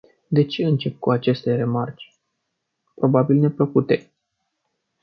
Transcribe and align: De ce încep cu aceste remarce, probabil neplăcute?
De 0.29 0.41
ce 0.45 0.63
încep 0.65 0.99
cu 0.99 1.11
aceste 1.11 1.55
remarce, 1.55 2.13
probabil 2.95 3.35
neplăcute? 3.37 4.11